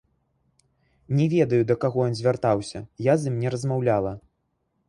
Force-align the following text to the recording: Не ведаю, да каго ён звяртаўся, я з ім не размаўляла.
Не 1.19 1.27
ведаю, 1.33 1.59
да 1.71 1.77
каго 1.85 1.99
ён 2.07 2.13
звяртаўся, 2.21 2.79
я 3.11 3.19
з 3.25 3.33
ім 3.33 3.39
не 3.43 3.49
размаўляла. 3.57 4.19